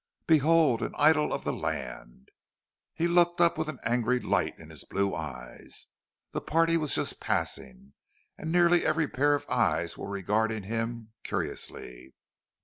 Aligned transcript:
"Behold 0.25 0.81
an 0.81 0.95
idyll 0.97 1.31
of 1.31 1.43
the 1.43 1.53
land!" 1.53 2.29
He 2.95 3.07
looked 3.07 3.39
up 3.39 3.55
with 3.55 3.67
an 3.67 3.77
angry 3.83 4.19
light 4.19 4.57
in 4.57 4.71
his 4.71 4.83
blue 4.83 5.13
eyes. 5.13 5.89
The 6.31 6.41
party 6.41 6.75
was 6.75 6.95
just 6.95 7.19
passing, 7.19 7.93
and 8.35 8.51
nearly 8.51 8.83
every 8.83 9.07
pair 9.07 9.35
of 9.35 9.45
eyes 9.47 9.99
was 9.99 10.09
regarding 10.09 10.63
him 10.63 11.11
curiously. 11.23 12.15